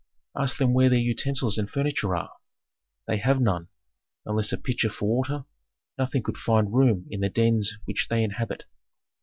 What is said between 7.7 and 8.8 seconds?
which they inhabit.